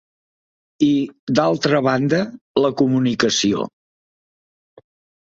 [0.85, 0.93] I,
[1.39, 2.21] d'altra banda,
[2.63, 3.67] la comunicació.